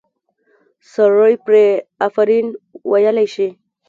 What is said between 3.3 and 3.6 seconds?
شي.